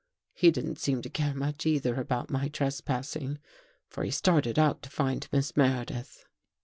[0.33, 3.37] He didn't seem to care much either about my trespassing,
[3.87, 6.25] for he started out to find Miss Meredith.